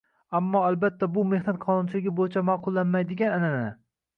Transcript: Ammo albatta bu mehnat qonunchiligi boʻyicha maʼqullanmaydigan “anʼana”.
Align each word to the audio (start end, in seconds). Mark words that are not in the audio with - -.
Ammo 0.37 0.61
albatta 0.69 1.09
bu 1.17 1.25
mehnat 1.33 1.59
qonunchiligi 1.65 2.15
boʻyicha 2.21 2.43
maʼqullanmaydigan 2.49 3.37
“anʼana”. 3.39 3.73